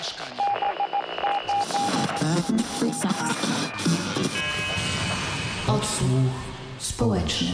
[0.00, 0.42] mieszkania.
[5.68, 6.10] Odsłuch
[6.78, 7.48] społeczny.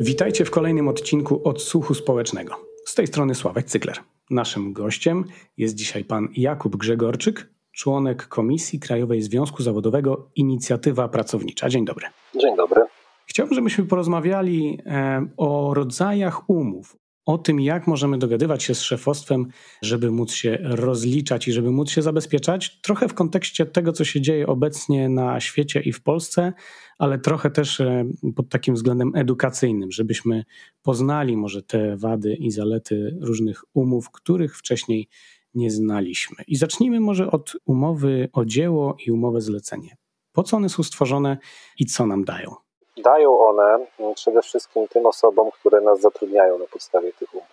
[0.00, 2.54] Witajcie w kolejnym odcinku Odsłuchu Społecznego.
[2.84, 3.96] Z tej strony Sławek Cykler.
[4.30, 5.24] Naszym gościem
[5.56, 11.68] jest dzisiaj pan Jakub Grzegorczyk, członek Komisji Krajowej Związku Zawodowego Inicjatywa Pracownicza.
[11.68, 12.06] Dzień dobry.
[12.40, 12.80] Dzień dobry.
[13.26, 19.46] Chciałbym, żebyśmy porozmawiali e, o rodzajach umów, o tym, jak możemy dogadywać się z szefostwem,
[19.82, 24.20] żeby móc się rozliczać i żeby móc się zabezpieczać, trochę w kontekście tego, co się
[24.20, 26.52] dzieje obecnie na świecie i w Polsce,
[26.98, 28.04] ale trochę też e,
[28.36, 30.44] pod takim względem edukacyjnym, żebyśmy
[30.82, 35.08] poznali może te wady i zalety różnych umów, których wcześniej
[35.54, 36.36] nie znaliśmy.
[36.46, 39.96] I zacznijmy może od umowy o dzieło i umowę zlecenie.
[40.32, 41.38] Po co one są stworzone
[41.78, 42.63] i co nam dają?
[42.96, 47.46] Dają one przede wszystkim tym osobom, które nas zatrudniają na podstawie tych umów.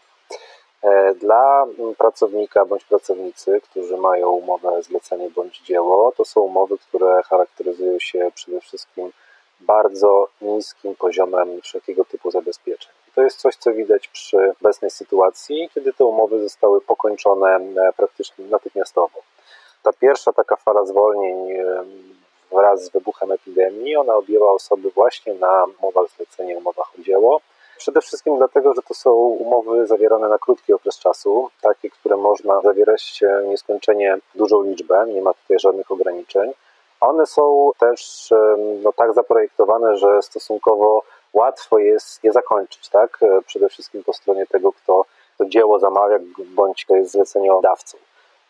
[0.84, 1.66] E, dla
[1.98, 8.32] pracownika bądź pracownicy, którzy mają umowę zlecenie bądź dzieło, to są umowy, które charakteryzują się
[8.36, 9.12] przede wszystkim
[9.60, 12.92] bardzo niskim poziomem wszelkiego typu zabezpieczeń.
[13.16, 18.46] To jest coś, co widać przy obecnej sytuacji, kiedy te umowy zostały pokończone e, praktycznie
[18.46, 19.20] natychmiastowo.
[19.84, 21.52] Ta pierwsza taka fala zwolnień
[22.52, 27.42] wraz z wybuchem epidemii, ona objęła osoby właśnie na umowach zlecenie, umowach o dzieło.
[27.78, 32.62] Przede wszystkim dlatego, że to są umowy zawierane na krótki okres czasu, takie, które można
[32.62, 36.52] zawierać nieskończenie dużą liczbę, nie ma tutaj żadnych ograniczeń.
[37.00, 38.30] One są też
[38.84, 43.20] no, tak zaprojektowane, że stosunkowo łatwo jest je zakończyć, tak?
[43.46, 45.06] Przede wszystkim po stronie tego, kto
[45.38, 47.98] to dzieło zamawia, bądź jest zleceniodawcą.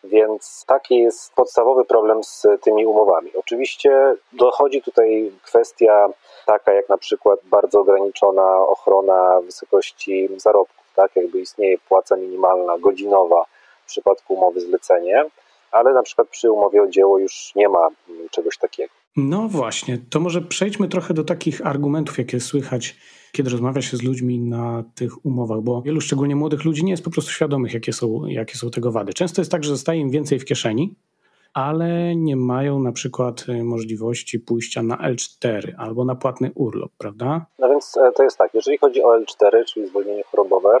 [0.04, 3.30] Więc taki jest podstawowy problem z tymi umowami.
[3.34, 6.08] Oczywiście dochodzi tutaj kwestia
[6.46, 11.16] taka jak na przykład bardzo ograniczona ochrona wysokości zarobków, tak?
[11.16, 13.44] Jakby istnieje płaca minimalna, godzinowa
[13.84, 15.24] w przypadku umowy zlecenie,
[15.70, 17.88] ale na przykład przy umowie o dzieło już nie ma
[18.30, 19.01] czegoś takiego.
[19.16, 22.96] No właśnie, to może przejdźmy trochę do takich argumentów, jakie słychać,
[23.32, 27.04] kiedy rozmawia się z ludźmi na tych umowach, bo wielu, szczególnie młodych ludzi, nie jest
[27.04, 29.14] po prostu świadomych, jakie są, jakie są tego wady.
[29.14, 30.94] Często jest tak, że zostaje im więcej w kieszeni,
[31.54, 37.46] ale nie mają na przykład y, możliwości pójścia na L4 albo na płatny urlop, prawda?
[37.58, 40.78] No więc e, to jest tak, jeżeli chodzi o L4, czyli zwolnienie chorobowe,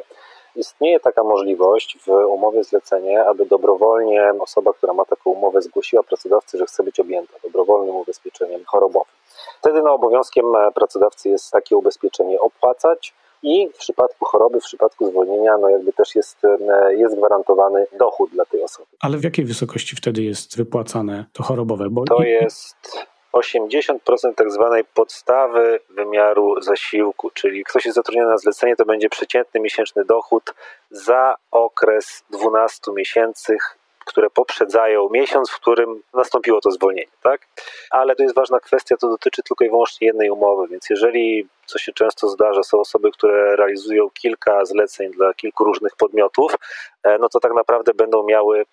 [0.56, 6.58] Istnieje taka możliwość w umowie zlecenie, aby dobrowolnie osoba, która ma taką umowę, zgłosiła pracodawcy,
[6.58, 9.14] że chce być objęta dobrowolnym ubezpieczeniem chorobowym.
[9.60, 15.58] Wtedy no, obowiązkiem pracodawcy jest takie ubezpieczenie opłacać i w przypadku choroby, w przypadku zwolnienia,
[15.58, 18.88] no jakby też jest, e, jest gwarantowany dochód dla tej osoby.
[19.00, 21.90] Ale w jakiej wysokości wtedy jest wypłacane to chorobowe?
[21.90, 22.04] Bo...
[22.04, 28.84] To jest 80% tak zwanej podstawy wymiaru zasiłku, czyli ktoś jest zatrudniony na zlecenie, to
[28.84, 30.54] będzie przeciętny miesięczny dochód
[30.90, 33.56] za okres 12 miesięcy
[34.04, 37.46] które poprzedzają miesiąc, w którym nastąpiło to zwolnienie, tak?
[37.90, 41.78] Ale to jest ważna kwestia, to dotyczy tylko i wyłącznie jednej umowy, więc jeżeli, co
[41.78, 46.54] się często zdarza, są osoby, które realizują kilka zleceń dla kilku różnych podmiotów,
[47.02, 48.64] e, no to tak naprawdę będą miały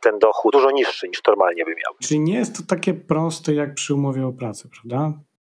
[0.00, 1.94] ten dochód dużo niższy niż normalnie by miał.
[2.02, 5.12] Czyli nie jest to takie proste jak przy umowie o pracę, prawda?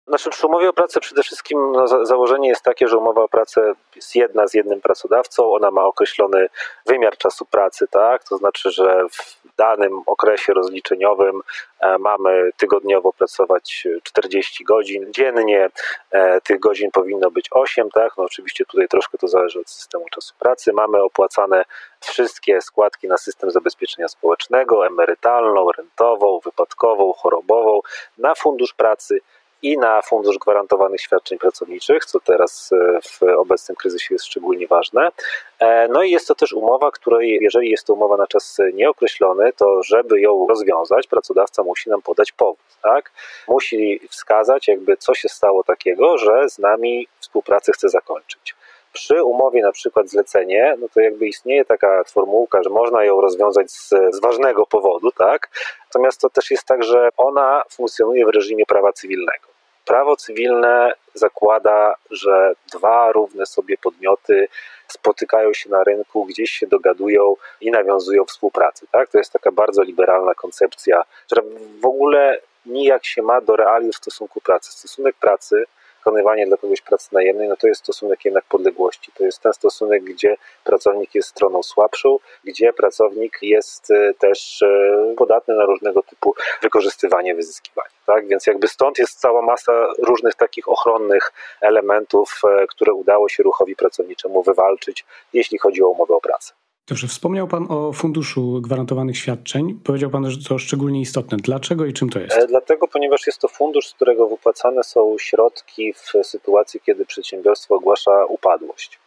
[0.10, 3.28] Znaczy, przy umowie o pracę przede wszystkim no, za, założenie jest takie, że umowa o
[3.28, 6.50] pracę jest jedna z jednym pracodawcą, ona ma określony
[6.86, 8.24] wymiar czasu pracy, tak?
[8.24, 11.42] To znaczy, że w danym okresie rozliczeniowym
[11.80, 15.70] e, mamy tygodniowo pracować 40 godzin dziennie,
[16.12, 18.14] e, tych godzin powinno być 8, tak?
[18.18, 20.74] No oczywiście tutaj troszkę to zależy od systemu czasu pracy.
[20.74, 21.66] Mamy opłacane
[22.00, 27.80] wszystkie składki na system zabezpieczenia społecznego, emerytalną, rentową, wypadkową, chorobową,
[28.18, 29.20] na fundusz pracy
[29.62, 35.12] i na Fundusz Gwarantowanych Świadczeń Pracowniczych, co teraz e, w obecnym kryzysie jest szczególnie ważne.
[35.60, 39.54] E, no i jest to też umowa, której, jeżeli jest to umowa na czas nieokreślony,
[39.54, 43.12] to żeby ją rozwiązać, pracodawca musi nam podać powód, tak?
[43.48, 48.56] Musi wskazać, jakby co się stało takiego, że z nami współpracę chce zakończyć.
[48.94, 53.72] Przy umowie na przykład zlecenie, no to jakby istnieje taka formułka, że można ją rozwiązać
[53.72, 55.50] z, z ważnego powodu, tak?
[55.86, 59.49] Natomiast to też jest tak, że ona funkcjonuje w reżimie prawa cywilnego.
[59.90, 64.48] Prawo cywilne zakłada, że dwa równe sobie podmioty
[64.88, 68.86] spotykają się na rynku, gdzieś się dogadują i nawiązują współpracę.
[68.92, 69.10] Tak?
[69.10, 71.42] To jest taka bardzo liberalna koncepcja, która
[71.82, 74.72] w ogóle nijak się ma do realiów stosunku pracy.
[74.72, 75.64] Stosunek pracy
[76.00, 79.12] wykonywanie dla kogoś pracy najemnej, no to jest stosunek jednak podległości.
[79.12, 85.16] To jest ten stosunek, gdzie pracownik jest stroną słabszą, gdzie pracownik jest e, też e,
[85.18, 87.90] podatny na różnego typu wykorzystywanie, wyzyskiwanie.
[88.06, 88.28] Tak?
[88.28, 91.32] Więc jakby stąd jest cała masa różnych takich ochronnych
[91.62, 96.59] elementów, e, które udało się ruchowi pracowniczemu wywalczyć, jeśli chodzi o umowę o pracę.
[96.90, 99.80] Dobrze, wspomniał Pan o funduszu gwarantowanych świadczeń.
[99.84, 101.38] Powiedział Pan, że to szczególnie istotne.
[101.38, 102.38] Dlaczego i czym to jest?
[102.38, 107.76] E, dlatego, ponieważ jest to fundusz, z którego wypłacane są środki w sytuacji, kiedy przedsiębiorstwo
[107.76, 109.00] ogłasza upadłość.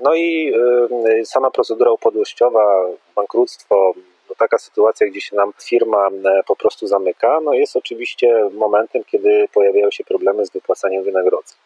[0.00, 0.52] No i
[1.20, 2.84] y, sama procedura upadłościowa,
[3.16, 3.92] bankructwo,
[4.28, 6.08] no taka sytuacja, gdzie się nam firma
[6.46, 11.56] po prostu zamyka, no jest oczywiście momentem, kiedy pojawiają się problemy z wypłacaniem wynagrodzeń.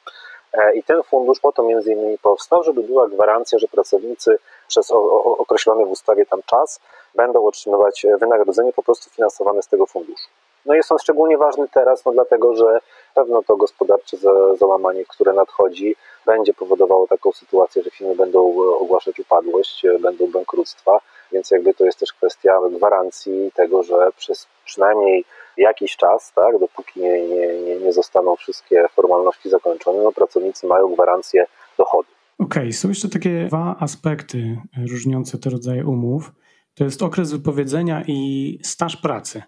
[0.53, 4.39] E, I ten fundusz po to między innymi powstał, żeby była gwarancja, że pracownicy
[4.69, 4.91] przez
[5.39, 6.81] określony w ustawie tam czas
[7.15, 10.29] będą otrzymywać wynagrodzenie po prostu finansowane z tego funduszu.
[10.67, 12.81] No jest on szczególnie ważny teraz, no dlatego że
[13.15, 14.17] pewno to gospodarcze
[14.59, 21.01] załamanie, które nadchodzi, będzie powodowało taką sytuację, że firmy będą ogłaszać upadłość, będą bankructwa,
[21.33, 25.25] więc jakby to jest też kwestia gwarancji tego, że przez przynajmniej
[25.57, 31.47] jakiś czas, tak, dopóki nie, nie, nie zostaną wszystkie formalności zakończone, no pracownicy mają gwarancję
[31.79, 32.09] dochodu.
[32.39, 34.57] Okej, okay, są jeszcze takie dwa aspekty
[34.91, 36.33] różniące te rodzaje umów.
[36.75, 39.43] To jest okres wypowiedzenia i staż pracy.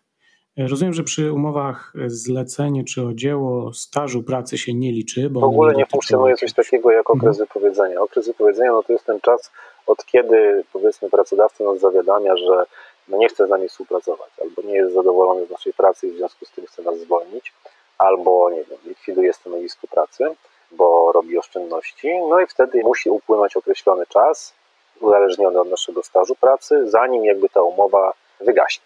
[0.57, 5.31] Rozumiem, że przy umowach zlecenie czy o dzieło stażu pracy się nie liczy.
[5.31, 7.49] Bo w ogóle nie funkcjonuje coś takiego jak okres mhm.
[7.49, 8.01] wypowiedzenia.
[8.01, 9.51] Okres wypowiedzenia no to jest ten czas,
[9.93, 12.65] od kiedy powiedzmy pracodawca nas zawiadamia, że
[13.09, 16.17] no nie chce z nami współpracować, albo nie jest zadowolony z naszej pracy i w
[16.17, 17.53] związku z tym chce nas zwolnić,
[17.99, 20.25] albo nie wiem, likwiduje stanowisko pracy,
[20.73, 24.55] bo robi oszczędności, no i wtedy musi upłynąć określony czas,
[25.01, 28.85] uzależniony od naszego stażu pracy, zanim jakby ta umowa wygaśnie.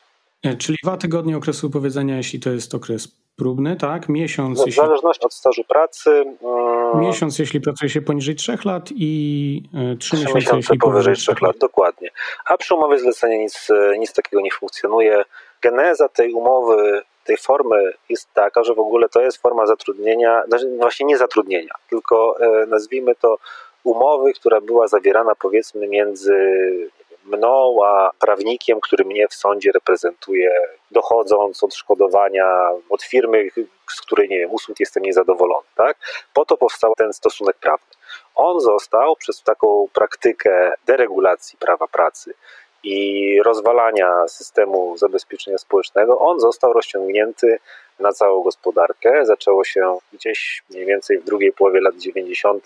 [0.58, 4.08] Czyli dwa tygodnie okresu wypowiedzenia, jeśli to jest okres próbny, tak?
[4.08, 4.58] Miesiąc.
[4.58, 4.82] No, w jeśli...
[4.82, 6.24] zależności od stażu pracy.
[6.40, 6.85] Hmm...
[7.00, 11.40] Miesiąc, jeśli pracuje się poniżej trzech lat i e, trzy miesiące, miesiące jeśli powyżej trzech
[11.40, 11.58] lat.
[11.58, 12.10] Dokładnie.
[12.44, 15.25] A przy umowie zlecenia nic, e, nic takiego nie funkcjonuje.
[15.62, 20.76] Geneza tej umowy, tej formy jest taka, że w ogóle to jest forma zatrudnienia, znaczy
[20.76, 22.37] właśnie nie zatrudnienia, tylko
[22.69, 23.38] nazwijmy to
[23.84, 26.34] umowy, która była zawierana powiedzmy między
[27.26, 30.50] mną, a prawnikiem, który mnie w sądzie reprezentuje,
[30.90, 33.49] dochodząc odszkodowania od firmy,
[33.90, 35.96] z której, nie wiem, usług jestem niezadowolony, tak?
[36.34, 37.87] Po to powstał ten stosunek prawny.
[38.34, 42.34] On został przez taką praktykę deregulacji prawa pracy
[42.82, 47.58] i rozwalania systemu zabezpieczenia społecznego, on został rozciągnięty
[47.99, 49.26] na całą gospodarkę.
[49.26, 52.64] Zaczęło się gdzieś mniej więcej w drugiej połowie lat 90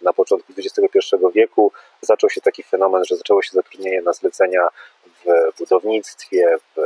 [0.00, 0.98] na początku XXI
[1.34, 4.68] wieku zaczął się taki fenomen, że zaczęło się zatrudnienie na zlecenia
[5.06, 6.80] w budownictwie, w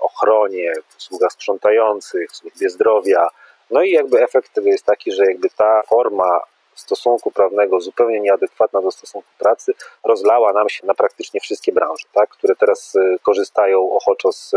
[0.00, 3.28] ochronie, w usługach sprzątających, w służbie zdrowia.
[3.70, 6.40] No i jakby efekt tego jest taki, że jakby ta forma
[6.80, 9.72] stosunku prawnego zupełnie nieadekwatna do stosunku pracy
[10.04, 14.52] rozlała nam się na praktycznie wszystkie branże, tak, które teraz y, korzystają ochoczo z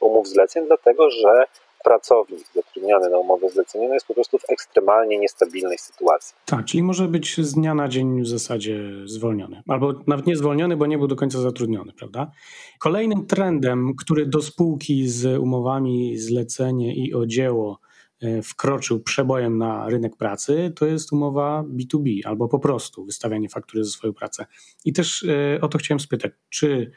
[0.00, 1.44] umów zleceń, dlatego że
[1.84, 6.36] pracownik zatrudniany na umowę zlecenioną jest po prostu w ekstremalnie niestabilnej sytuacji.
[6.44, 9.62] Tak, czyli może być z dnia na dzień w zasadzie zwolniony.
[9.68, 12.30] Albo nawet nie zwolniony, bo nie był do końca zatrudniony, prawda?
[12.78, 17.80] Kolejnym trendem, który do spółki z umowami zlecenie i o dzieło
[18.20, 23.84] e, wkroczył przebojem na rynek pracy, to jest umowa B2B albo po prostu wystawianie faktury
[23.84, 24.46] za swoją pracę.
[24.84, 26.92] I też e, o to chciałem spytać, czy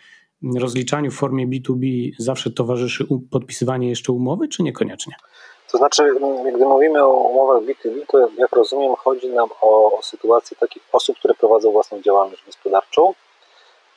[0.60, 5.16] rozliczaniu w formie B2B zawsze towarzyszy podpisywanie jeszcze umowy, czy niekoniecznie?
[5.72, 6.04] To znaczy,
[6.56, 11.18] gdy mówimy o umowach B2B, to jak rozumiem, chodzi nam o, o sytuację takich osób,
[11.18, 13.14] które prowadzą własną działalność gospodarczą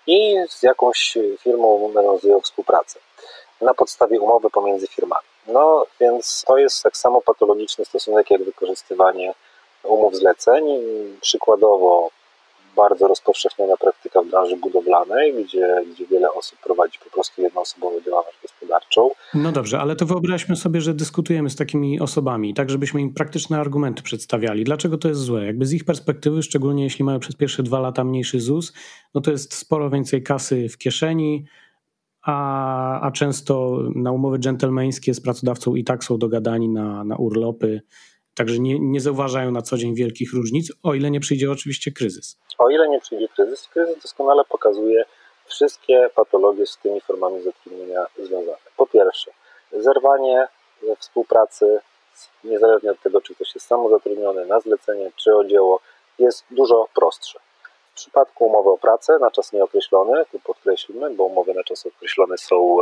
[0.07, 2.99] i z jakąś firmą nawiązują współpracę
[3.61, 5.27] na podstawie umowy pomiędzy firmami.
[5.47, 9.35] No więc to jest tak samo patologiczny stosunek jak wykorzystywanie
[9.83, 10.65] umów zleceń.
[11.21, 12.11] Przykładowo
[12.79, 18.39] bardzo rozpowszechniona praktyka w branży budowlanej, gdzie, gdzie wiele osób prowadzi po prostu jednoosobową działalność
[18.43, 19.11] gospodarczą.
[19.35, 23.59] No dobrze, ale to wyobraźmy sobie, że dyskutujemy z takimi osobami, tak żebyśmy im praktyczne
[23.59, 24.65] argumenty przedstawiali.
[24.65, 25.45] Dlaczego to jest złe?
[25.45, 28.73] Jakby z ich perspektywy, szczególnie jeśli mają przez pierwsze dwa lata mniejszy ZUS,
[29.15, 31.45] no to jest sporo więcej kasy w kieszeni,
[32.23, 37.81] a, a często na umowy dżentelmeńskie z pracodawcą i tak są dogadani na, na urlopy,
[38.39, 42.39] Także nie, nie zauważają na co dzień wielkich różnic, o ile nie przyjdzie oczywiście kryzys.
[42.59, 45.05] O ile nie przyjdzie kryzys, kryzys doskonale pokazuje
[45.47, 48.59] wszystkie patologie z tymi formami zatrudnienia związane.
[48.77, 49.31] Po pierwsze,
[49.73, 50.49] zerwanie
[50.99, 51.81] współpracy,
[52.45, 55.81] niezależnie od tego, czy ktoś jest samozatrudniony na zlecenie, czy o dzieło,
[56.19, 57.39] jest dużo prostsze.
[57.93, 62.39] W przypadku umowy o pracę na czas nieokreślony, tu podkreślmy, bo umowy na czas określony
[62.39, 62.77] są,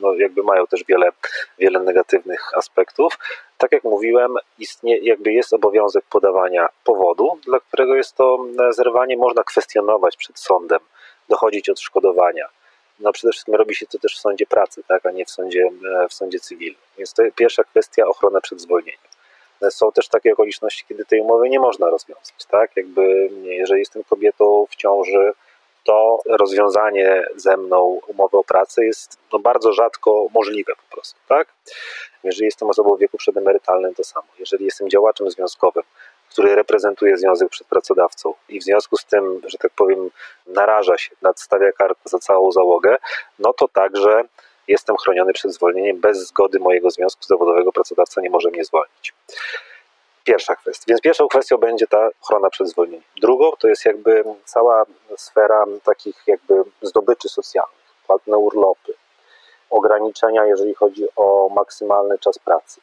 [0.00, 1.10] no jakby mają też wiele,
[1.58, 3.18] wiele negatywnych aspektów.
[3.64, 9.42] Tak jak mówiłem, istnie, jakby jest obowiązek podawania powodu, dla którego jest to zerwanie, można
[9.44, 10.78] kwestionować przed sądem,
[11.28, 12.48] dochodzić odszkodowania.
[13.00, 15.70] No przede wszystkim robi się to też w sądzie pracy, tak, a nie w sądzie,
[16.10, 16.80] w sądzie cywilnym.
[16.98, 19.00] Więc to pierwsza kwestia ochrona przed zwolnieniem.
[19.70, 22.76] Są też takie okoliczności, kiedy tej umowy nie można rozwiązać, tak?
[22.76, 25.32] Jakby jeżeli jestem kobietą w ciąży,
[25.84, 31.48] to rozwiązanie ze mną umowy o pracę jest no, bardzo rzadko możliwe po prostu, tak?
[32.24, 34.26] Jeżeli jestem osobą w wieku przedemerytalnym, to samo.
[34.38, 35.82] Jeżeli jestem działaczem związkowym,
[36.30, 40.10] który reprezentuje związek przed pracodawcą i w związku z tym, że tak powiem,
[40.46, 42.96] naraża się, nadstawia kartę za całą załogę,
[43.38, 44.24] no to także
[44.68, 46.00] jestem chroniony przed zwolnieniem.
[46.00, 49.14] Bez zgody mojego związku zawodowego pracodawca nie może mnie zwolnić.
[50.24, 50.84] Pierwsza kwestia.
[50.88, 53.04] Więc pierwszą kwestią będzie ta ochrona przed zwolnieniem.
[53.20, 54.84] Drugą to jest jakby cała
[55.16, 58.94] sfera takich jakby zdobyczy socjalnych, płatne urlopy,
[59.70, 62.80] ograniczenia, jeżeli chodzi o maksymalny czas pracy,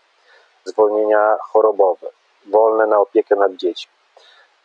[0.65, 2.07] zwolnienia chorobowe,
[2.45, 3.91] wolne na opiekę nad dziećmi.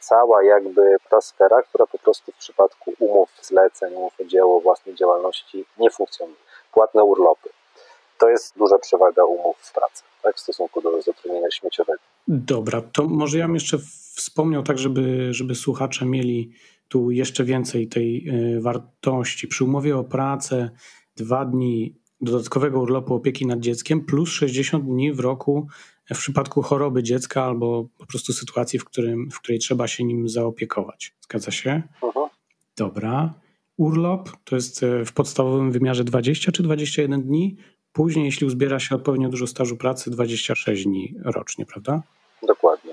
[0.01, 4.95] Cała jakby ta sfera, która po prostu w przypadku umów zleceń, umów o dzieło, własnej
[4.95, 6.37] działalności nie funkcjonuje.
[6.73, 7.51] Płatne urlopy.
[8.19, 12.16] To jest duża przewaga umów w pracy tak, w stosunku do zatrudnienia śmieciowego.
[12.29, 13.79] Dobra, to może ja bym jeszcze
[14.15, 16.51] wspomniał tak, żeby, żeby słuchacze mieli
[16.89, 19.49] tu jeszcze więcej tej e, wartości.
[19.49, 20.71] Przy umowie o pracę
[21.17, 25.67] dwa dni dodatkowego urlopu opieki nad dzieckiem plus 60 dni w roku
[26.15, 30.29] w przypadku choroby dziecka albo po prostu sytuacji, w, którym, w której trzeba się nim
[30.29, 31.15] zaopiekować.
[31.21, 31.83] Zgadza się?
[32.03, 32.29] Mhm.
[32.77, 33.35] Dobra.
[33.77, 37.57] Urlop to jest e, w podstawowym wymiarze 20 czy 21 dni.
[37.93, 42.03] Później, jeśli uzbiera się odpowiednio dużo stażu pracy, 26 dni rocznie, prawda?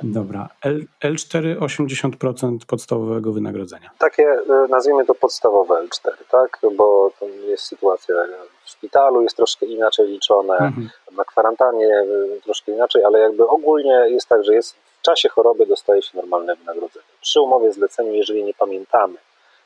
[0.03, 0.49] Dobra.
[0.61, 3.89] L, L4 80% podstawowego wynagrodzenia.
[3.97, 6.59] Takie, e, nazwijmy to podstawowe L4, tak?
[6.75, 8.15] Bo to jest sytuacja
[8.63, 10.89] w szpitalu, jest troszkę inaczej liczone, mhm.
[11.11, 12.05] na kwarantannie e,
[12.43, 16.55] troszkę inaczej, ale jakby ogólnie jest tak, że jest w czasie choroby dostaje się normalne
[16.55, 17.05] wynagrodzenie.
[17.21, 19.15] Przy umowie zleceniu, jeżeli nie pamiętamy,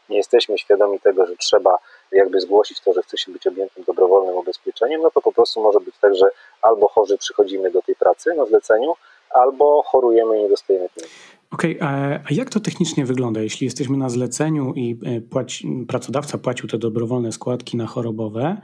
[0.10, 1.78] nie jesteśmy świadomi tego, że trzeba
[2.12, 5.80] jakby zgłosić to, że chce się być objętym dobrowolnym ubezpieczeniem, no to po prostu może
[5.80, 6.26] być tak, że
[6.62, 8.96] albo chorzy przychodzimy do tej pracy na zleceniu,
[9.30, 11.16] albo chorujemy i nie dostajemy pieniędzy.
[11.52, 13.42] Okej, okay, a jak to technicznie wygląda?
[13.42, 18.58] Jeśli jesteśmy na zleceniu i e, płaci, pracodawca płacił te dobrowolne składki na chorobowe,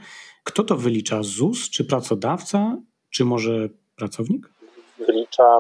[0.43, 1.17] kto to wylicza?
[1.22, 2.77] ZUS czy pracodawca,
[3.10, 4.50] czy może pracownik?
[5.08, 5.60] Wylicza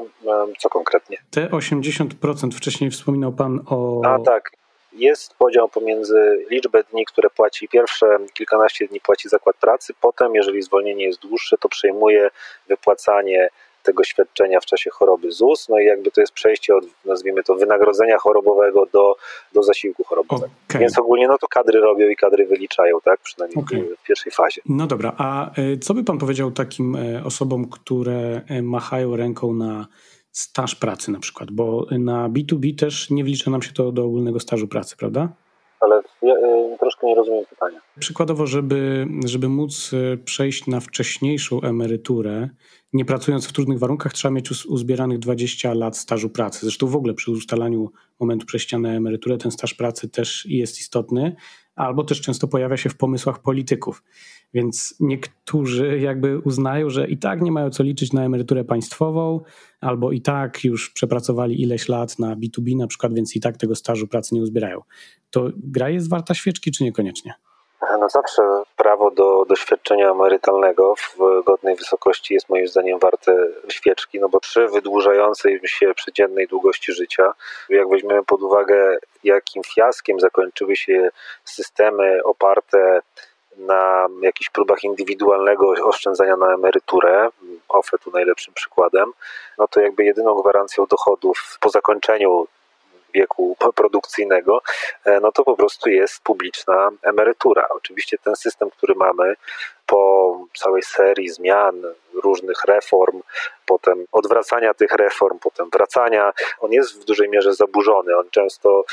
[0.59, 1.17] co konkretnie?
[1.31, 4.01] Te 80% wcześniej wspominał Pan o.
[4.05, 4.51] A tak,
[4.93, 10.61] jest podział pomiędzy liczbę dni, które płaci pierwsze kilkanaście dni płaci zakład pracy, potem, jeżeli
[10.61, 12.29] zwolnienie jest dłuższe, to przejmuje
[12.67, 13.49] wypłacanie
[13.83, 17.55] tego świadczenia w czasie choroby ZUS, no i jakby to jest przejście od, nazwijmy to,
[17.55, 19.15] wynagrodzenia chorobowego do,
[19.53, 20.53] do zasiłku chorobowego.
[20.69, 20.81] Okay.
[20.81, 23.95] Więc ogólnie no to kadry robią i kadry wyliczają, tak, przynajmniej okay.
[24.03, 24.61] w pierwszej fazie.
[24.65, 29.53] No dobra, a e, co by pan powiedział takim e, osobom, które e, machają ręką
[29.53, 29.87] na
[30.31, 34.39] staż pracy na przykład, bo na B2B też nie wlicza nam się to do ogólnego
[34.39, 35.29] stażu pracy, prawda?
[35.79, 37.81] Ale ja, y, troszkę nie rozumiem pytania.
[37.99, 42.49] Przykładowo, żeby, żeby móc y, przejść na wcześniejszą emeryturę,
[42.93, 46.59] nie pracując w trudnych warunkach, trzeba mieć uzbieranych 20 lat stażu pracy.
[46.61, 51.35] Zresztą w ogóle przy ustalaniu momentu przejścia na emeryturę ten staż pracy też jest istotny,
[51.75, 54.03] albo też często pojawia się w pomysłach polityków.
[54.53, 59.41] Więc niektórzy jakby uznają, że i tak nie mają co liczyć na emeryturę państwową,
[59.81, 63.75] albo i tak już przepracowali ileś lat na B2B na przykład, więc i tak tego
[63.75, 64.81] stażu pracy nie uzbierają.
[65.29, 67.33] To gra jest warta świeczki, czy niekoniecznie?
[67.99, 68.41] No zawsze
[68.75, 74.67] prawo do doświadczenia emerytalnego w godnej wysokości jest moim zdaniem warte świeczki, no bo przy
[74.67, 77.33] wydłużającej się przeciętnej długości życia,
[77.69, 81.09] jak weźmiemy pod uwagę, jakim fiaskiem zakończyły się
[81.45, 83.01] systemy oparte
[83.57, 87.29] na jakichś próbach indywidualnego oszczędzania na emeryturę,
[87.69, 89.11] OFE tu najlepszym przykładem,
[89.57, 92.47] no to jakby jedyną gwarancją dochodów po zakończeniu
[93.13, 94.61] wieku produkcyjnego,
[95.05, 97.67] e, no to po prostu jest publiczna emerytura.
[97.69, 99.35] Oczywiście ten system, który mamy
[99.85, 101.81] po całej serii zmian,
[102.13, 103.21] różnych reform,
[103.65, 108.17] potem odwracania tych reform, potem wracania, on jest w dużej mierze zaburzony.
[108.17, 108.85] On często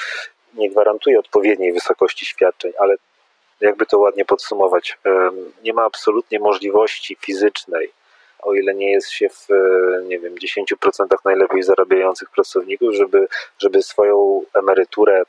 [0.55, 2.97] nie gwarantuje odpowiedniej wysokości świadczeń, ale
[3.61, 4.99] jakby to ładnie podsumować,
[5.63, 7.93] nie ma absolutnie możliwości fizycznej,
[8.43, 9.49] o ile nie jest się w,
[10.09, 13.29] nie wiem, 10% najlepiej zarabiających pracowników, żeby,
[13.59, 15.23] żeby swoją emeryturę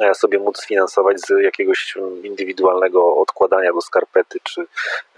[0.00, 4.60] e, sobie móc sfinansować z jakiegoś indywidualnego odkładania do skarpety czy,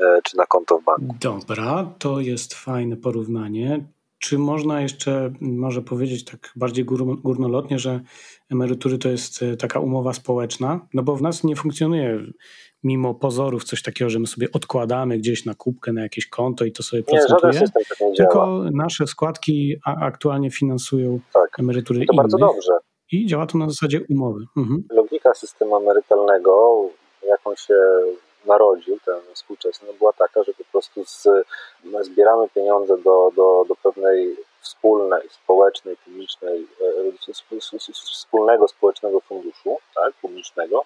[0.01, 1.17] e, czy na konto w banku.
[1.21, 3.85] Dobra, to jest fajne porównanie.
[4.19, 6.85] Czy można jeszcze może powiedzieć tak bardziej
[7.23, 8.01] górnolotnie, że
[8.51, 10.87] emerytury to jest e, taka umowa społeczna?
[10.95, 12.21] No bo w nas nie funkcjonuje
[12.85, 16.73] mimo pozorów coś takiego, że my sobie odkładamy gdzieś na kubkę, na jakieś konto i
[16.73, 17.63] to sobie nie, procentuje.
[18.17, 21.59] Tylko nasze składki aktualnie finansują tak.
[21.59, 22.17] emerytury to innych.
[22.17, 22.73] bardzo dobrze.
[23.13, 24.41] I działa to na zasadzie umowy.
[24.57, 24.85] Mhm.
[24.91, 26.85] Logika systemu emerytalnego,
[27.27, 27.75] jaką się
[28.47, 31.29] narodził, ten współczesny, była taka, że po prostu z,
[32.01, 37.35] zbieramy pieniądze do, do, do pewnej wspólnej, społecznej, publicznej, e,
[37.95, 40.85] wspólnego społecznego funduszu, tak, publicznego,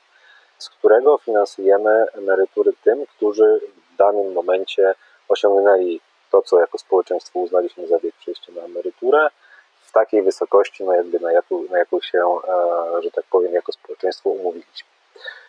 [0.58, 3.60] z którego finansujemy emerytury tym, którzy
[3.92, 4.94] w danym momencie
[5.28, 9.28] osiągnęli to, co jako społeczeństwo uznaliśmy za wiek przejścia na emeryturę,
[9.80, 13.72] w takiej wysokości, no jakby na jaką, na jaką się, e, że tak powiem, jako
[13.72, 14.88] społeczeństwo umówiliśmy.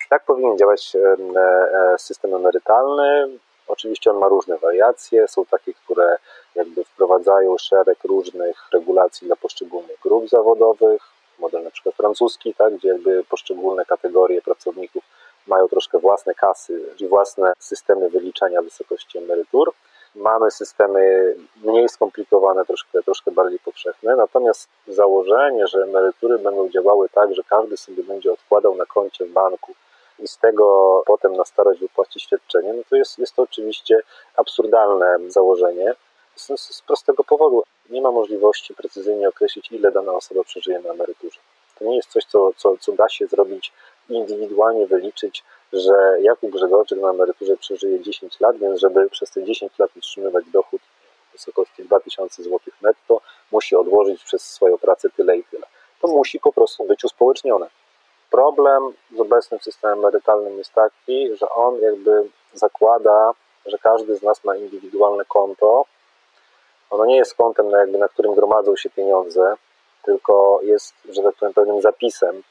[0.10, 1.00] Tak powinien działać e,
[1.40, 3.30] e, system emerytalny.
[3.68, 5.28] Oczywiście on ma różne wariacje.
[5.28, 6.18] Są takie, które
[6.56, 11.02] jakby wprowadzają szereg różnych regulacji dla poszczególnych grup zawodowych.
[11.39, 15.03] Model na przykład francuski, tak, gdzie jakby poszczególne kategorie pracowników
[15.48, 19.74] mają troszkę własne kasy i własne systemy wyliczania wysokości emerytur.
[20.15, 27.36] Mamy systemy mniej skomplikowane, troszkę, troszkę bardziej powszechne, natomiast założenie, że emerytury będą działały tak,
[27.36, 29.74] że każdy sobie będzie odkładał na koncie w banku
[30.20, 34.00] i z tego potem na starość wypłaci świadczenie, no to jest, jest to oczywiście
[34.36, 35.96] absurdalne założenie
[36.38, 37.63] z, z prostego powodu.
[37.89, 41.39] Nie ma możliwości precyzyjnie określić, ile dana osoba przeżyje na emeryturze.
[41.79, 43.74] To nie jest coś, co, co, co da się zrobić
[44.10, 49.79] indywidualnie, wyliczyć, że Jakub Grzegorczyk na emeryturze przeżyje 10 lat, więc żeby przez te 10
[49.79, 50.82] lat utrzymywać dochód
[51.29, 55.67] w wysokości 2000 zł netto, musi odłożyć przez swoją pracę tyle i tyle.
[56.01, 57.70] To musi po prostu być uspołecznione.
[58.29, 58.84] Problem
[59.15, 63.32] z obecnym systemem emerytalnym jest taki, że on jakby zakłada,
[63.65, 65.86] że każdy z nas ma indywidualne konto.
[66.89, 69.56] Ono nie jest kontem, na, jakby, na którym gromadzą się pieniądze,
[70.03, 72.44] tylko jest, że tak powiem, pewnym zapisem,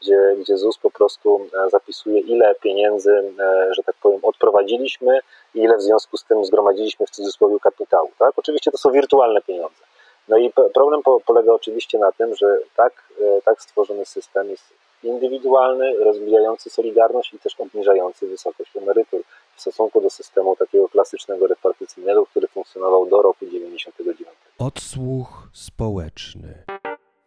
[0.00, 5.20] gdzie, gdzie ZUS po prostu e, zapisuje, ile pieniędzy, e, że tak powiem, odprowadziliśmy
[5.54, 8.10] i ile w związku z tym zgromadziliśmy w cudzysłowie kapitału.
[8.18, 8.32] Tak?
[8.36, 9.84] Oczywiście to są wirtualne pieniądze.
[10.28, 14.64] No i problem polega oczywiście na tym, że tak, e, tak stworzony system jest
[15.02, 19.22] indywidualny, rozwijający solidarność i też obniżający wysokość emerytur
[19.60, 24.28] w stosunku do systemu takiego klasycznego repartycyjnego, który funkcjonował do roku 1999.
[24.58, 26.64] Odsłuch społeczny.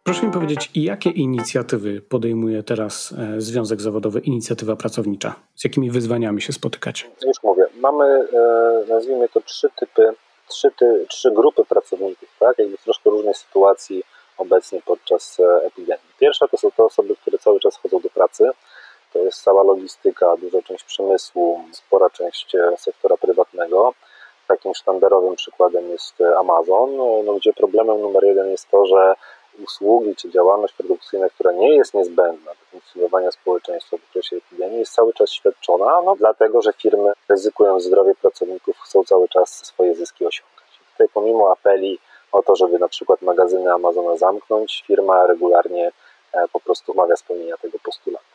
[0.02, 5.34] Proszę mi powiedzieć, jakie inicjatywy podejmuje teraz e, Związek Zawodowy Inicjatywa Pracownicza?
[5.54, 7.10] Z jakimi wyzwaniami się spotykacie?
[7.26, 10.02] Już mówię, mamy, e, nazwijmy to, trzy typy,
[10.48, 12.58] trzy, ty, trzy grupy pracowników, tak?
[12.58, 14.02] Jakby w troszkę różnej sytuacji
[14.38, 16.14] obecnie podczas e, epidemii.
[16.20, 18.50] Pierwsza to są te osoby, które cały czas chodzą do pracy.
[19.14, 23.94] To jest cała logistyka, duża część przemysłu, spora część sektora prywatnego.
[24.48, 29.14] Takim sztandarowym przykładem jest Amazon, no, gdzie problemem numer jeden jest to, że
[29.64, 34.92] usługi czy działalność produkcyjna, która nie jest niezbędna do funkcjonowania społeczeństwa w okresie epidemii, jest
[34.92, 40.26] cały czas świadczona, no, dlatego że firmy ryzykują zdrowie pracowników, chcą cały czas swoje zyski
[40.26, 40.80] osiągać.
[40.92, 41.98] Tutaj pomimo apeli
[42.32, 45.92] o to, żeby na przykład magazyny Amazona zamknąć, firma regularnie
[46.32, 48.33] e, po prostu umaga spełnienia tego postulatu.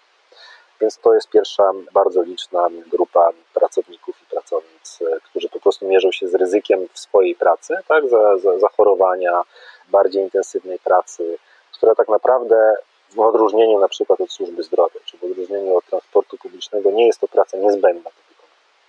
[0.82, 6.12] Więc to jest pierwsza bardzo liczna grupa pracowników i pracownic, e, którzy po prostu mierzą
[6.12, 9.44] się z ryzykiem w swojej pracy, tak, za, za, zachorowania,
[9.92, 11.38] bardziej intensywnej pracy,
[11.74, 12.76] która tak naprawdę
[13.10, 17.20] w odróżnieniu na przykład od służby zdrowia, czy w odróżnieniu od transportu publicznego nie jest
[17.20, 18.10] to praca niezbędna.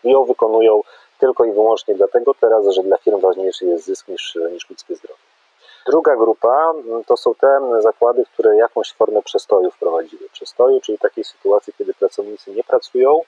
[0.04, 0.82] I ją wykonują
[1.18, 5.29] tylko i wyłącznie dlatego teraz, że dla firm ważniejszy jest zysk niż, niż ludzkie zdrowie.
[5.86, 10.28] Druga grupa mm, to są te zakłady, które jakąś formę przestoju wprowadziły.
[10.32, 13.20] Przestoju, czyli takiej sytuacji, kiedy pracownicy nie pracują,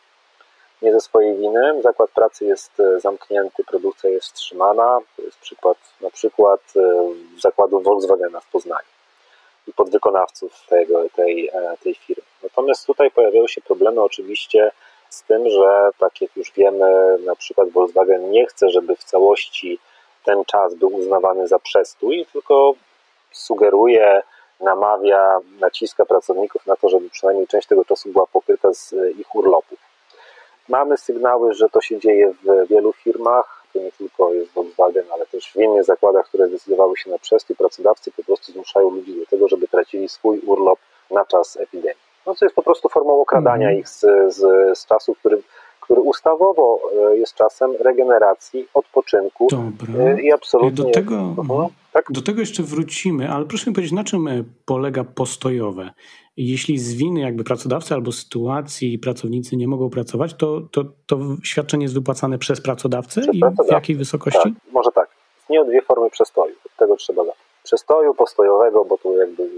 [0.83, 1.83] nie ze swojej winy.
[1.83, 4.99] Zakład pracy jest e, zamknięty, produkcja jest wstrzymana.
[5.17, 6.81] To jest przykład na przykład e,
[7.41, 8.93] zakładu Volkswagena w Poznaniu
[9.67, 12.23] i podwykonawców tego, tej, e, tej firmy.
[12.43, 14.73] Natomiast tutaj pojawiają się problemy oczywiście
[15.09, 19.79] z tym, że tak jak już wiemy, na przykład Volkswagen nie chce, żeby w całości
[20.25, 22.75] ten czas był uznawany za przestój, tylko
[23.33, 24.23] sugeruje,
[24.61, 29.79] namawia, naciska pracowników na to, żeby przynajmniej część tego czasu była pokryta z ich urlopów.
[30.69, 35.27] Mamy sygnały, że to się dzieje w wielu firmach, to nie tylko jest Volkswagen, ale
[35.27, 37.57] też w innych zakładach, które zdecydowały się na przestój.
[37.57, 40.79] Pracodawcy po prostu zmuszają ludzi do tego, żeby tracili swój urlop
[41.11, 42.03] na czas epidemii.
[42.27, 43.81] No co jest po prostu formą okradania mm.
[43.81, 44.39] ich z, z,
[44.79, 45.43] z czasu, który
[45.83, 46.81] który ustawowo
[47.13, 50.05] e, jest czasem regeneracji, odpoczynku Dobra.
[50.05, 50.85] E, i absolutnie...
[50.85, 51.69] Do tego, mhm.
[51.93, 52.05] tak?
[52.11, 55.91] do tego jeszcze wrócimy, ale proszę mi powiedzieć, na czym e, polega postojowe?
[56.37, 61.85] Jeśli z winy jakby pracodawcy albo sytuacji pracownicy nie mogą pracować, to, to, to świadczenie
[61.85, 63.73] jest wypłacane przez pracodawcę przez i pracodawcę.
[63.73, 64.43] w jakiej wysokości?
[64.43, 65.09] Tak, może tak.
[65.41, 66.55] Istnieją dwie formy przestoju.
[66.67, 67.43] Od tego trzeba zacząć.
[67.63, 69.49] Przestoju postojowego, bo tu jakby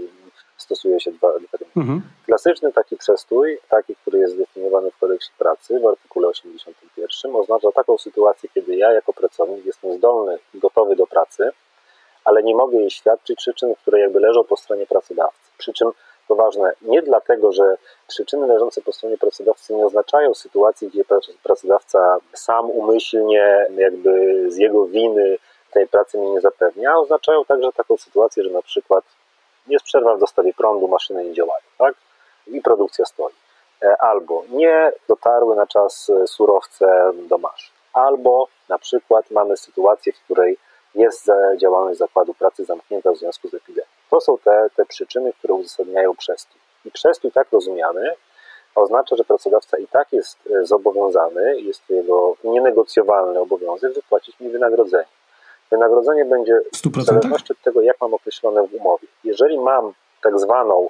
[0.65, 1.71] stosuje się dwa terminy.
[1.77, 2.01] Mhm.
[2.25, 7.97] Klasyczny taki przestój, taki, który jest zdefiniowany w kodeksie pracy w artykule 81, oznacza taką
[7.97, 11.49] sytuację, kiedy ja jako pracownik jestem zdolny gotowy do pracy,
[12.25, 15.51] ale nie mogę jej świadczyć przyczyn, które jakby leżą po stronie pracodawcy.
[15.57, 15.91] Przy czym
[16.27, 21.03] to ważne nie dlatego, że przyczyny leżące po stronie pracodawcy nie oznaczają sytuacji, gdzie
[21.43, 25.37] pracodawca sam umyślnie, jakby z jego winy
[25.71, 29.03] tej pracy mi nie zapewnia, a oznaczają także taką sytuację, że na przykład
[29.67, 31.95] jest przerwa w dostawie prądu, maszyny nie działają, tak?
[32.47, 33.33] I produkcja stoi.
[33.83, 40.13] e, albo nie dotarły na czas e, surowce do masz, albo na przykład mamy sytuację,
[40.13, 40.57] w której
[40.95, 43.87] jest działalność zakładu pracy zamknięta w związku z epidemią.
[44.09, 46.61] To są te, te przyczyny, które uzasadniają przestój.
[46.85, 48.15] I przestój tak rozumiany
[48.75, 54.49] oznacza, że pracodawca i tak jest e, zobowiązany, jest to jego nienegocjowalny obowiązek wypłacić mi
[54.49, 55.05] wynagrodzenie.
[55.71, 59.07] Wynagrodzenie będzie w zależności od tego, jak mam określone w umowie.
[59.23, 60.89] Jeżeli mam tak zwaną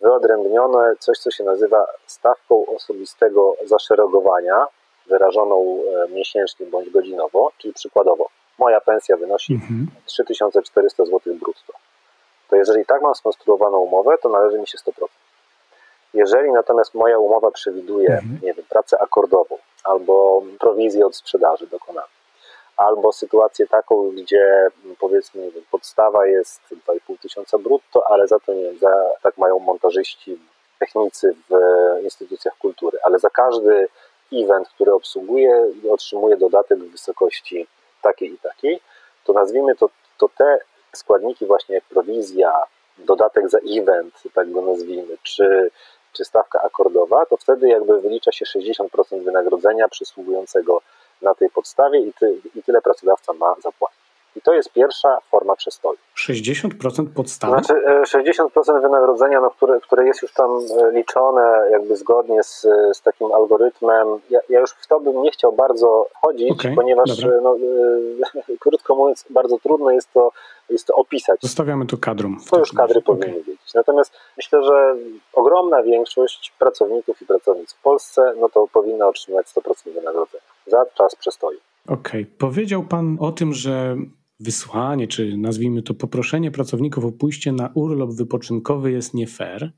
[0.00, 4.66] wyodrębnione coś, co się nazywa stawką osobistego zaszeregowania,
[5.06, 9.86] wyrażoną e, miesięcznie bądź godzinowo, czyli przykładowo moja pensja wynosi mhm.
[10.06, 11.72] 3400 zł brutto.
[12.48, 14.92] To jeżeli tak mam skonstruowaną umowę, to należy mi się 100%.
[16.14, 18.38] Jeżeli natomiast moja umowa przewiduje, mhm.
[18.42, 22.06] nie wiem, pracę akordową albo prowizję od sprzedaży dokonaną,
[22.78, 28.54] albo sytuację taką, gdzie powiedzmy nie wiem, podstawa jest 2,5 tysiąca brutto, ale za to
[28.54, 30.38] nie wiem, za, tak mają montażyści,
[30.78, 31.54] technicy w
[32.02, 33.88] instytucjach kultury, ale za każdy
[34.32, 37.66] event, który obsługuje, otrzymuje dodatek w wysokości
[38.02, 38.80] takiej i takiej,
[39.24, 40.58] to nazwijmy to, to te
[40.92, 42.62] składniki właśnie jak prowizja,
[42.98, 45.70] dodatek za event, tak go nazwijmy, czy
[46.12, 50.82] czy stawka akordowa, to wtedy jakby wylicza się 60% wynagrodzenia przysługującego
[51.22, 54.07] na tej podstawie i, ty, i tyle pracodawca ma zapłacić.
[54.36, 55.98] I to jest pierwsza forma przestoju.
[56.16, 57.52] 60% podstawy?
[57.52, 57.74] Znaczy
[58.16, 63.02] 60% e, wynagrodzenia, no, które, które jest już tam e, liczone jakby zgodnie z, z
[63.02, 64.08] takim algorytmem.
[64.30, 68.94] Ja, ja już w to bym nie chciał bardzo wchodzić, okay, ponieważ no, e, krótko
[68.94, 70.32] mówiąc bardzo trudno jest to,
[70.70, 71.40] jest to opisać.
[71.42, 72.36] Zostawiamy to kadrom.
[72.50, 73.38] To już kadry powinny okay.
[73.38, 73.74] wiedzieć.
[73.74, 74.94] Natomiast myślę, że
[75.32, 81.16] ogromna większość pracowników i pracownic w Polsce no to powinna otrzymać 100% wynagrodzenia za czas
[81.16, 81.58] przestoju.
[81.88, 82.36] Okej, okay.
[82.38, 83.96] powiedział Pan o tym, że
[84.40, 89.72] wysłanie, czy nazwijmy to poproszenie pracowników o pójście na urlop wypoczynkowy jest nie fair.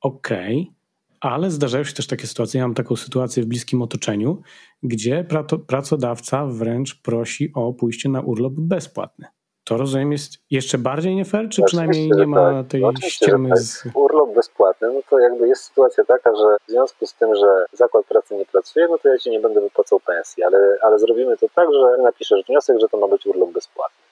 [0.00, 0.74] Okej, okay.
[1.20, 2.58] ale zdarzają się też takie sytuacje.
[2.58, 4.42] Ja mam taką sytuację w bliskim otoczeniu,
[4.82, 5.26] gdzie
[5.66, 9.26] pracodawca wręcz prosi o pójście na urlop bezpłatny.
[9.64, 12.66] To rozumiem jest jeszcze bardziej nie fair, czy no przynajmniej nie ma tak.
[12.68, 13.58] tej no ściemy tak.
[13.58, 13.86] z...
[13.94, 18.06] Urlop bezpłatny, no to jakby jest sytuacja taka, że w związku z tym, że zakład
[18.06, 21.46] pracy nie pracuje, no to ja ci nie będę wypłacał pensji, ale, ale zrobimy to
[21.54, 24.04] tak, że napiszesz wniosek, że to ma być urlop bezpłatny.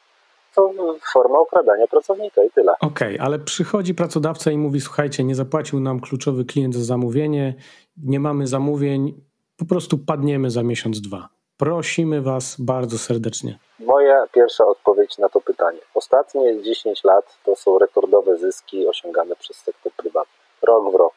[0.55, 0.73] To
[1.13, 2.73] forma okradania pracownika i tyle.
[2.81, 7.55] Okej, okay, ale przychodzi pracodawca i mówi, słuchajcie, nie zapłacił nam kluczowy klient za zamówienie,
[7.97, 9.15] nie mamy zamówień,
[9.57, 11.29] po prostu padniemy za miesiąc, dwa.
[11.63, 13.59] Prosimy Was bardzo serdecznie.
[13.79, 15.79] Moja pierwsza odpowiedź na to pytanie.
[15.95, 20.33] Ostatnie 10 lat to są rekordowe zyski osiągane przez sektor prywatny.
[20.63, 21.15] Rok w rok.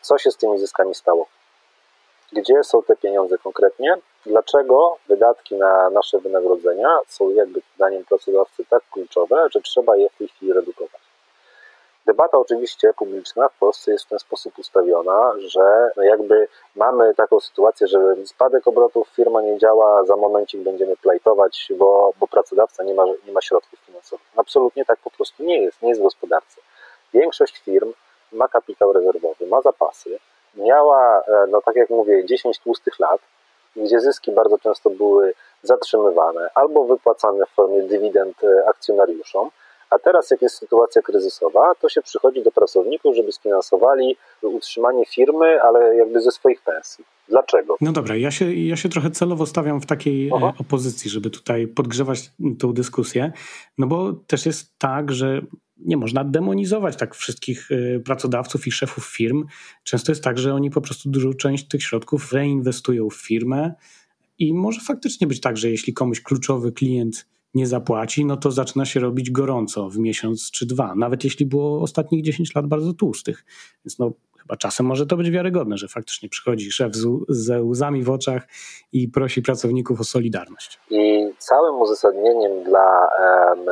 [0.00, 1.26] Co się z tymi zyskami stało?
[2.32, 3.96] Gdzie są te pieniądze konkretnie?
[4.26, 10.18] Dlaczego wydatki na nasze wynagrodzenia są jakby zdaniem pracodawcy tak kluczowe, że trzeba je w
[10.18, 11.03] tej chwili redukować?
[12.06, 17.40] Debata oczywiście publiczna w Polsce jest w ten sposób ustawiona, że no jakby mamy taką
[17.40, 22.94] sytuację, że spadek obrotów, firma nie działa, za momencik będziemy plajtować, bo, bo pracodawca nie
[22.94, 24.26] ma, nie ma środków finansowych.
[24.36, 26.60] Absolutnie tak po prostu nie jest, nie jest w gospodarce.
[27.14, 27.92] Większość firm
[28.32, 30.18] ma kapitał rezerwowy, ma zapasy,
[30.54, 33.20] miała, e, no tak jak mówię, 10 tłustych lat,
[33.76, 39.50] gdzie zyski bardzo często były zatrzymywane albo wypłacane w formie dywidend e, akcjonariuszom,
[39.90, 45.62] a teraz, jak jest sytuacja kryzysowa, to się przychodzi do pracowników, żeby sfinansowali utrzymanie firmy,
[45.62, 47.04] ale jakby ze swoich pensji.
[47.28, 47.76] Dlaczego?
[47.80, 50.52] No dobra, ja się, ja się trochę celowo stawiam w takiej e, Aha.
[50.60, 53.32] opozycji, żeby tutaj podgrzewać tą dyskusję,
[53.78, 55.40] no bo też jest tak, że
[55.78, 59.44] nie można demonizować tak wszystkich e, pracodawców i szefów firm.
[59.84, 63.74] Często jest tak, że oni po prostu dużą część tych środków reinwestują w firmę
[64.38, 68.84] i może faktycznie być tak, że jeśli komuś kluczowy klient nie zapłaci, no to zaczyna
[68.84, 73.44] się robić gorąco w miesiąc czy dwa, nawet jeśli było ostatnich 10 lat bardzo tłustych.
[73.84, 74.12] Więc no,
[74.44, 78.42] chyba czasem może to być wiarygodne, że faktycznie przychodzi szef z, ze łzami w oczach
[78.92, 80.80] i prosi pracowników o solidarność.
[80.90, 83.66] I całym uzasadnieniem dla um,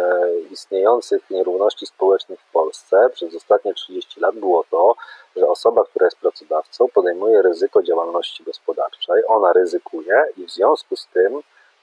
[0.51, 4.95] istniejących nierówności społecznych w Polsce przez ostatnie 30 lat było to,
[5.37, 11.09] że osoba, która jest pracodawcą, podejmuje ryzyko działalności gospodarczej, ona ryzykuje i w związku z
[11.15, 11.43] tym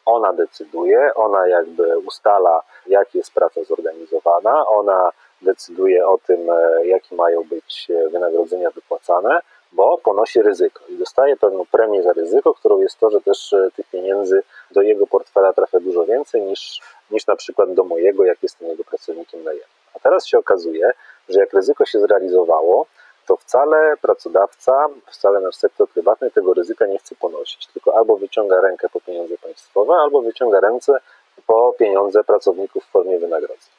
[0.10, 7.16] ona decyduje, ona jakby ustala, jak jest praca zorganizowana, ona decyduje o tym, e, jakie
[7.16, 9.42] mają być e, wynagrodzenia wypłacane,
[9.72, 13.70] bo ponosi ryzyko i dostaje pewną premię za ryzyko, którą jest to, że też e,
[13.76, 18.44] tych pieniędzy do jego portfela trafia dużo więcej niż, niż na przykład do mojego, jak
[18.44, 19.70] jestem jego pracownikiem najemnym.
[19.96, 20.92] A teraz się okazuje,
[21.30, 22.86] że jak ryzyko się zrealizowało,
[23.30, 28.62] to wcale pracodawca, wcale nasz sektor prywatny tego ryzyka nie chce ponosić, tylko albo wyciąga
[28.62, 31.00] rękę po pieniądze państwowe, albo wyciąga ręce
[31.48, 33.74] po pieniądze pracowników w formie wynagrodzeń.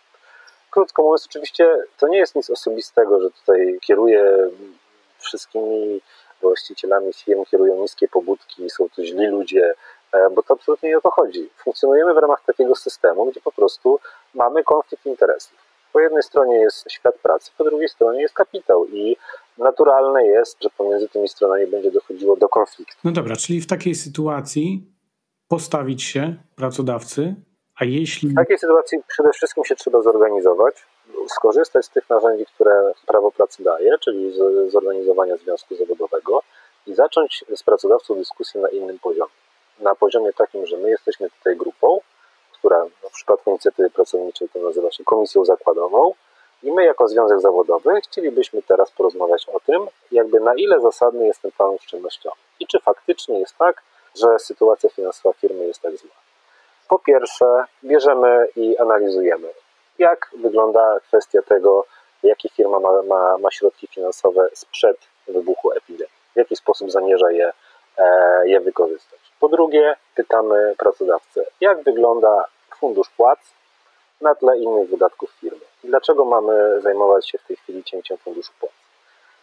[0.71, 4.51] Krótko mówiąc, oczywiście to nie jest nic osobistego, że tutaj kieruję
[5.19, 6.01] wszystkimi
[6.41, 9.75] właścicielami firm kierują niskie pobudki, są to źli ludzie,
[10.13, 11.51] e, bo to absolutnie nie o to chodzi.
[11.57, 14.01] Funkcjonujemy w ramach takiego systemu, gdzie po prostu
[14.35, 15.70] mamy konflikt interesów.
[15.93, 19.17] Po jednej stronie jest świat pracy, po drugiej stronie jest kapitał i
[19.59, 22.97] naturalne jest, że pomiędzy tymi stronami będzie dochodziło do konfliktu.
[23.05, 24.85] No dobra, czyli w takiej sytuacji
[25.49, 27.35] postawić się pracodawcy,
[27.81, 28.29] a jeśli...
[28.29, 30.75] W takiej sytuacji przede wszystkim się trzeba zorganizować,
[31.29, 36.43] skorzystać z tych narzędzi, które prawo pracy daje, czyli z zorganizowania związku zawodowego
[36.87, 39.31] i zacząć z pracodawcą dyskusję na innym poziomie.
[39.81, 42.01] Na poziomie takim, że my jesteśmy tutaj grupą,
[42.61, 46.13] która w przypadku inicjatywy pracowniczej to nazywa się komisją zakładową
[46.63, 51.43] i my jako związek zawodowy chcielibyśmy teraz porozmawiać o tym, jakby na ile zasadny jest
[51.43, 53.83] ten plan oszczędnościowy i czy faktycznie jest tak,
[54.15, 56.11] że sytuacja finansowa firmy jest tak zła.
[56.89, 59.49] Po pierwsze, bierzemy i analizujemy,
[59.99, 61.85] jak wygląda kwestia tego,
[62.23, 64.97] jakie firma ma, ma, ma środki finansowe sprzed
[65.29, 67.53] wybuchu epidemii, w jaki sposób zamierza je,
[67.99, 69.30] e, je wykorzystać.
[69.41, 72.45] Po drugie, pytamy pracodawcę, jak wygląda
[72.79, 73.39] fundusz płac
[74.21, 75.61] na tle innych wydatków firmy.
[75.85, 78.73] Dlaczego mamy zajmować się w tej chwili cięciem funduszu płac?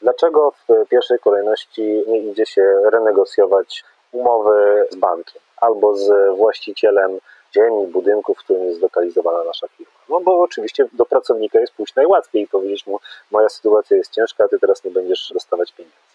[0.01, 7.19] Dlaczego w pierwszej kolejności nie idzie się renegocjować umowy z bankiem albo z właścicielem
[7.55, 9.93] ziemi, budynku, w którym jest zlokalizowana nasza firma.
[10.09, 12.99] No bo oczywiście do pracownika jest pójść najłatwiej i powiedzieć mu,
[13.31, 16.06] moja sytuacja jest ciężka, ty teraz nie będziesz dostawać pieniędzy.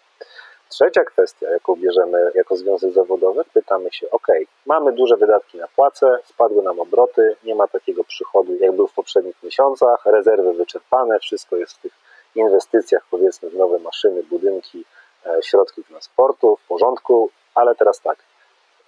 [0.73, 4.27] Trzecia kwestia, jaką bierzemy jako związek zawodowy, pytamy się, ok,
[4.65, 8.93] mamy duże wydatki na płace, spadły nam obroty, nie ma takiego przychodu, jak był w
[8.93, 11.91] poprzednich miesiącach, rezerwy wyczerpane, wszystko jest w tych
[12.35, 14.85] inwestycjach, powiedzmy w nowe maszyny, budynki,
[15.25, 18.17] e, środki transportu, w porządku, ale teraz tak,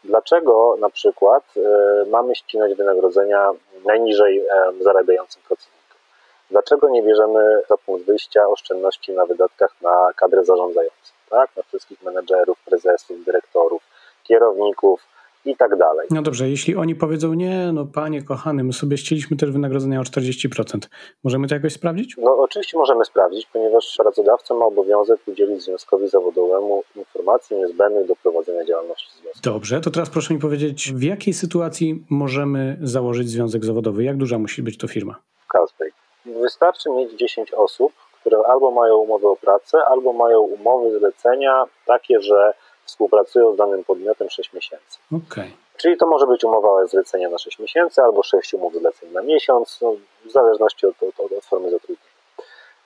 [0.04, 3.52] Dlaczego na przykład e, mamy ścinać wynagrodzenia
[3.86, 5.98] najniżej e, zarabiającym pracownikom?
[6.52, 11.50] Dlaczego nie bierzemy za punkt wyjścia oszczędności na wydatkach na kadrę zarządzającą, tak?
[11.58, 13.84] na wszystkich menedżerów, prezesów, dyrektorów,
[14.24, 15.02] kierowników,
[15.46, 16.08] i tak dalej.
[16.12, 20.04] No dobrze, jeśli oni powiedzą nie, no panie kochany, my sobie ścieliśmy też wynagrodzenia o
[20.04, 20.80] 40%,
[21.24, 22.16] możemy to jakoś sprawdzić?
[22.18, 28.66] No oczywiście możemy sprawdzić, ponieważ pracodawca ma obowiązek udzielić związkowi zawodowemu informacji niezbędnych do prowadzenia
[28.66, 29.42] działalności związkowej.
[29.44, 34.04] Dobrze, to teraz proszę mi powiedzieć, w jakiej sytuacji możemy założyć związek zawodowy?
[34.04, 35.16] Jak duża musi być to firma?
[35.46, 35.92] W każdej.
[36.26, 37.94] Wystarczy mieć 10 osób,
[38.26, 42.54] które albo mają umowę o pracę, albo mają umowy zlecenia takie, że
[42.86, 45.00] współpracują z danym podmiotem 6 miesięcy.
[45.12, 45.52] Okay.
[45.78, 49.80] Czyli to może być umowa zlecenia na 6 miesięcy albo 6 umów zleceń na miesiąc,
[49.82, 52.16] no, w zależności od, od, od formy zatrudnienia.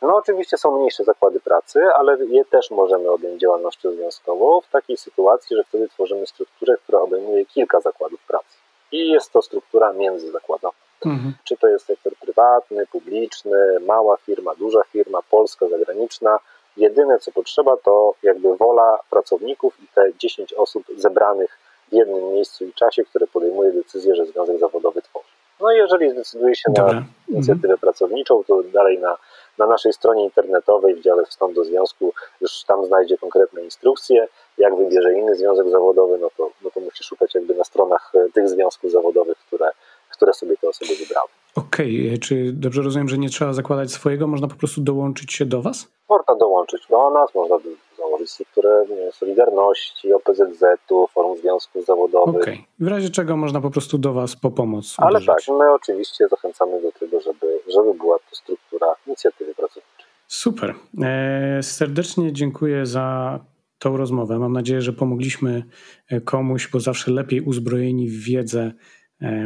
[0.01, 4.97] No oczywiście są mniejsze zakłady pracy, ale je też możemy objąć działalnością związkową w takiej
[4.97, 8.57] sytuacji, że wtedy tworzymy strukturę, która obejmuje kilka zakładów pracy.
[8.91, 10.88] I jest to struktura międzyzakładowa.
[11.05, 11.33] Mhm.
[11.43, 16.39] Czy to jest sektor prywatny, publiczny, mała firma, duża firma, polska, zagraniczna,
[16.79, 21.57] Jedyne co potrzeba to jakby wola pracowników i te 10 osób zebranych
[21.91, 25.27] w jednym miejscu i czasie, które podejmuje decyzję, że związek zawodowy tworzy.
[25.61, 26.93] No i jeżeli zdecyduje się Dobra.
[26.93, 27.79] na inicjatywę mhm.
[27.79, 29.17] pracowniczą, to dalej na,
[29.57, 34.27] na naszej stronie internetowej w dziale Wstąp do Związku już tam znajdzie konkretne instrukcje.
[34.57, 38.31] Jak wybierze inny związek zawodowy, no to, no to musi szukać jakby na stronach e,
[38.33, 39.71] tych związków zawodowych, które,
[40.19, 41.29] które sobie te osoby wybrały.
[41.55, 42.17] Okej, okay.
[42.17, 45.87] czy dobrze rozumiem, że nie trzeba zakładać swojego, można po prostu dołączyć się do Was?
[46.09, 47.57] Można dołączyć do nas, można
[47.97, 52.41] założyć strukturę Solidarności, OPZZ-u, Forum Związków Zawodowych.
[52.41, 52.65] Okej, okay.
[52.79, 55.27] w razie czego można po prostu do Was po pomoc Ale uderzyć.
[55.27, 60.05] tak, my oczywiście zachęcamy do tego, żeby, żeby była to struktura inicjatywy pracowniczej.
[60.27, 60.75] Super.
[61.01, 63.39] E, serdecznie dziękuję za
[63.79, 64.39] tą rozmowę.
[64.39, 65.63] Mam nadzieję, że pomogliśmy
[66.09, 68.73] e, komuś, bo zawsze lepiej uzbrojeni w wiedzę E,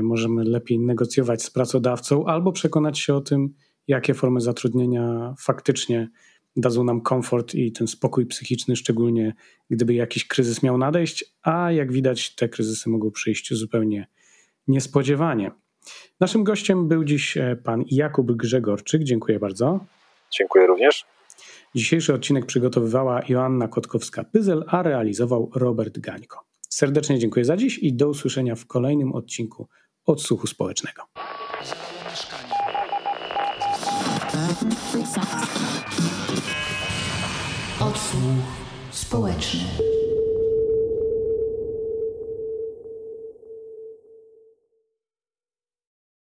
[0.02, 3.54] możemy lepiej negocjować z pracodawcą albo przekonać się o tym,
[3.88, 6.10] jakie formy zatrudnienia faktycznie
[6.56, 9.34] dadzą nam komfort i ten spokój psychiczny, szczególnie
[9.70, 14.08] gdyby jakiś kryzys miał nadejść, a jak widać, te kryzysy mogą przyjść zupełnie
[14.68, 15.52] niespodziewanie.
[16.20, 19.04] Naszym gościem był dziś e, pan Jakub Grzegorczyk.
[19.04, 19.86] Dziękuję bardzo.
[20.32, 21.06] Dziękuję również.
[21.76, 26.53] Dzisiejszy odcinek przygotowywała Joanna Kotkowska-Pyzel, a realizował Robert Gańko.
[26.74, 29.68] Serdecznie dziękuję za dziś i do usłyszenia w kolejnym odcinku
[30.06, 31.04] Odsłuchu Społecznego.
[37.80, 38.24] Odsłuch
[38.92, 39.60] społeczny.